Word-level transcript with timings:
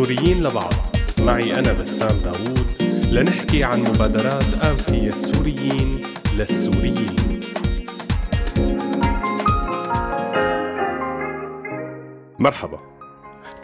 سوريين 0.00 0.42
لبعض. 0.42 0.72
معي 1.18 1.58
أنا 1.58 1.72
بسام 1.72 2.18
داوود. 2.18 2.66
لنحكي 3.10 3.64
عن 3.64 3.80
مبادرات 3.80 4.44
آنفية 4.64 5.08
السوريين 5.08 6.00
للسوريين. 6.34 7.40
مرحبا. 12.38 12.99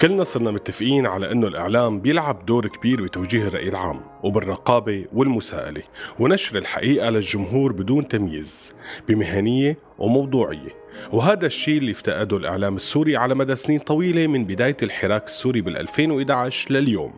كلنا 0.01 0.25
صرنا 0.25 0.51
متفقين 0.51 1.07
على 1.07 1.33
إنه 1.33 1.47
الإعلام 1.47 2.01
بيلعب 2.01 2.47
دور 2.47 2.67
كبير 2.67 3.03
بتوجيه 3.03 3.49
الرأي 3.49 3.69
العام 3.69 4.01
وبالرقابة 4.23 5.07
والمساءلة 5.13 5.83
ونشر 6.19 6.59
الحقيقة 6.59 7.11
للجمهور 7.11 7.73
بدون 7.73 8.09
تمييز 8.09 8.75
بمهنية 9.09 9.79
وموضوعية. 9.99 10.87
وهذا 11.13 11.47
الشيء 11.47 11.79
اللي 11.79 11.93
افتقده 11.93 12.37
الإعلام 12.37 12.77
السوري 12.77 13.17
على 13.17 13.35
مدى 13.35 13.57
سنين 13.57 13.79
طويلة 13.79 14.27
من 14.27 14.45
بداية 14.45 14.77
الحراك 14.83 15.27
السوري 15.27 15.61
بال 15.61 15.77
2011 15.77 16.73
لليوم. 16.73 17.13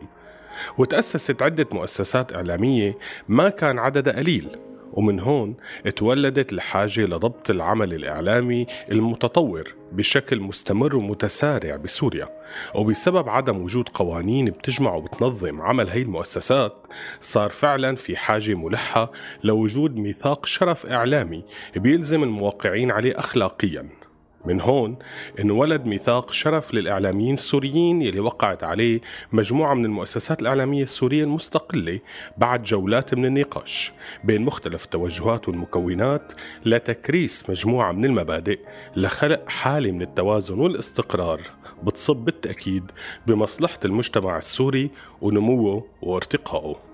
وتأسست 0.77 1.41
عدة 1.41 1.67
مؤسسات 1.71 2.35
إعلامية 2.35 2.97
ما 3.27 3.49
كان 3.49 3.79
عددها 3.79 4.13
قليل. 4.13 4.68
ومن 4.99 5.19
هون 5.19 5.55
تولدت 5.95 6.53
الحاجة 6.53 7.01
لضبط 7.05 7.49
العمل 7.49 7.93
الإعلامي 7.93 8.65
المتطور 8.91 9.75
بشكل 9.91 10.39
مستمر 10.39 10.95
ومتسارع 10.95 11.75
بسوريا. 11.75 12.29
وبسبب 12.75 13.29
عدم 13.29 13.61
وجود 13.63 13.89
قوانين 13.89 14.45
بتجمع 14.45 14.95
وبتنظم 14.95 15.61
عمل 15.61 15.89
هي 15.89 16.01
المؤسسات 16.01 16.87
صار 17.21 17.49
فعلا 17.49 17.95
في 17.95 18.17
حاجة 18.17 18.55
ملحة 18.55 19.11
لوجود 19.43 19.95
ميثاق 19.95 20.45
شرف 20.45 20.85
إعلامي 20.85 21.43
بيلزم 21.75 22.23
الموقعين 22.23 22.91
عليه 22.91 23.19
أخلاقياً. 23.19 24.08
من 24.45 24.61
هون 24.61 24.97
انولد 25.39 25.85
ميثاق 25.85 26.31
شرف 26.33 26.73
للإعلاميين 26.73 27.33
السوريين 27.33 28.01
يلي 28.01 28.19
وقعت 28.19 28.63
عليه 28.63 29.01
مجموعة 29.31 29.73
من 29.73 29.85
المؤسسات 29.85 30.41
الإعلامية 30.41 30.83
السورية 30.83 31.23
المستقلة 31.23 31.99
بعد 32.37 32.63
جولات 32.63 33.13
من 33.13 33.25
النقاش 33.25 33.91
بين 34.23 34.41
مختلف 34.41 34.85
التوجهات 34.85 35.49
والمكونات 35.49 36.33
لتكريس 36.65 37.49
مجموعة 37.49 37.91
من 37.91 38.05
المبادئ 38.05 38.59
لخلق 38.95 39.49
حالة 39.49 39.91
من 39.91 40.01
التوازن 40.01 40.59
والاستقرار 40.59 41.41
بتصب 41.83 42.15
بالتأكيد 42.15 42.83
بمصلحة 43.27 43.79
المجتمع 43.85 44.37
السوري 44.37 44.89
ونموه 45.21 45.85
وارتقائه. 46.01 46.88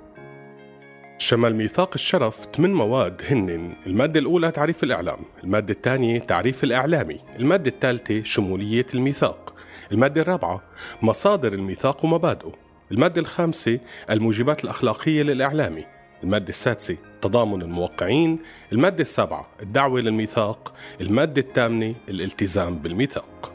شمل 1.17 1.55
ميثاق 1.55 1.91
الشرف 1.95 2.47
ثمان 2.55 2.73
مواد 2.73 3.21
هن. 3.29 3.73
المادة 3.87 4.19
الأولى 4.19 4.51
تعريف 4.51 4.83
الإعلام 4.83 5.19
المادة 5.43 5.73
الثانية 5.73 6.19
تعريف 6.19 6.63
الإعلامي 6.63 7.19
المادة 7.39 7.69
الثالثة 7.69 8.23
شمولية 8.23 8.85
الميثاق 8.95 9.53
المادة 9.91 10.21
الرابعة 10.21 10.61
مصادر 11.01 11.53
الميثاق 11.53 12.05
ومبادئه 12.05 12.51
المادة 12.91 13.21
الخامسة 13.21 13.79
الموجبات 14.11 14.63
الأخلاقية 14.63 15.23
للإعلامي 15.23 15.85
المادة 16.23 16.49
السادسة 16.49 16.97
تضامن 17.21 17.61
الموقعين 17.61 18.39
المادة 18.71 19.01
السابعة 19.01 19.47
الدعوة 19.61 20.01
للميثاق 20.01 20.73
المادة 21.01 21.41
الثامنة 21.41 21.95
الالتزام 22.09 22.77
بالميثاق. 22.79 23.54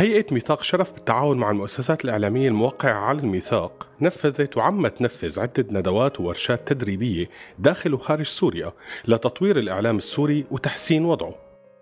هيئة 0.00 0.26
ميثاق 0.32 0.62
شرف 0.62 0.92
بالتعاون 0.92 1.38
مع 1.38 1.50
المؤسسات 1.50 2.04
الإعلامية 2.04 2.48
الموقعة 2.48 2.94
على 2.94 3.18
الميثاق 3.18 3.86
نفذت 4.00 4.56
وعم 4.56 4.88
تنفذ 4.88 5.40
عدة 5.40 5.66
ندوات 5.70 6.20
وورشات 6.20 6.68
تدريبية 6.68 7.28
داخل 7.58 7.94
وخارج 7.94 8.26
سوريا 8.26 8.72
لتطوير 9.08 9.58
الإعلام 9.58 9.98
السوري 9.98 10.44
وتحسين 10.50 11.04
وضعه. 11.04 11.34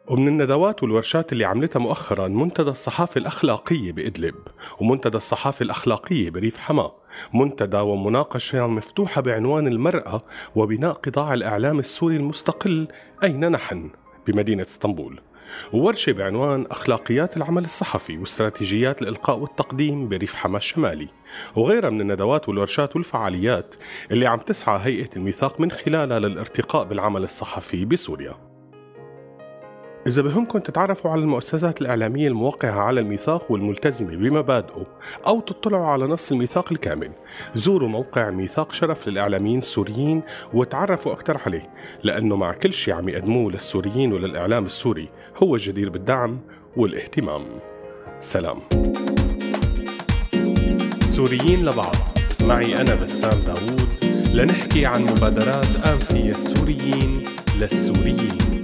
ومن 0.09 0.29
الندوات 0.29 0.83
والورشات 0.83 1.33
اللي 1.33 1.45
عملتها 1.45 1.81
مؤخرا 1.81 2.29
منتدى 2.29 2.71
الصحافة 2.71 3.19
الأخلاقية 3.19 3.93
بإدلب 3.93 4.35
ومنتدى 4.81 5.17
الصحافة 5.17 5.63
الأخلاقية 5.63 6.31
بريف 6.31 6.57
حماه 6.57 6.95
منتدى 7.35 7.79
ومناقشة 7.79 8.67
مفتوحة 8.67 9.21
بعنوان 9.21 9.67
المرأة 9.67 10.23
وبناء 10.55 10.93
قطاع 10.93 11.35
الإعلام 11.35 11.79
السوري 11.79 12.17
المستقل 12.17 12.89
أين 13.25 13.51
نحن؟ 13.51 13.91
بمدينة 14.27 14.63
إسطنبول. 14.63 15.21
وورشة 15.73 16.13
بعنوان 16.13 16.67
أخلاقيات 16.71 17.37
العمل 17.37 17.65
الصحفي 17.65 18.19
واستراتيجيات 18.19 19.03
الإلقاء 19.03 19.39
والتقديم 19.39 20.09
بريف 20.09 20.35
حما 20.35 20.59
الشمالي. 20.59 21.09
وغيرها 21.57 21.91
من 21.91 22.01
الندوات 22.01 22.49
والورشات 22.49 22.97
والفعاليات 22.97 23.75
اللي 24.11 24.27
عم 24.27 24.39
تسعى 24.39 24.81
هيئة 24.83 25.11
الميثاق 25.17 25.61
من 25.61 25.71
خلالها 25.71 26.19
للارتقاء 26.19 26.85
بالعمل 26.85 27.25
الصحفي 27.25 27.85
بسوريا. 27.85 28.46
إذا 30.07 30.23
بهمكم 30.23 30.59
تتعرفوا 30.59 31.11
على 31.11 31.21
المؤسسات 31.21 31.81
الإعلامية 31.81 32.29
الموقعة 32.29 32.81
على 32.81 33.01
الميثاق 33.01 33.53
والملتزمة 33.53 34.17
بمبادئه 34.17 34.87
أو 35.27 35.41
تطلعوا 35.41 35.87
على 35.87 36.07
نص 36.07 36.33
الميثاق 36.33 36.73
الكامل. 36.73 37.11
زوروا 37.55 37.89
موقع 37.89 38.31
ميثاق 38.31 38.73
شرف 38.73 39.09
للإعلاميين 39.09 39.59
السوريين 39.59 40.23
وتعرفوا 40.55 41.13
أكثر 41.13 41.41
عليه 41.47 41.71
لأنه 42.03 42.37
مع 42.37 42.53
كل 42.53 42.73
شيء 42.73 42.95
عم 42.95 43.09
يقدموه 43.09 43.53
للسوريين 43.53 44.13
وللإعلام 44.13 44.67
السوري 44.67 45.09
هو 45.43 45.57
جدير 45.57 45.91
بالدعم 45.91 46.41
والاهتمام. 46.77 47.43
سلام. 48.21 48.59
سوريين 51.05 51.65
لبعض. 51.65 51.97
معي 52.41 52.81
أنا 52.81 52.95
بسام 52.95 53.39
داوود 53.41 53.89
لنحكي 54.35 54.87
عن 54.87 55.03
مبادرات 55.03 55.87
آنفية 55.87 56.31
السوريين 56.31 57.23
للسوريين. 57.61 58.56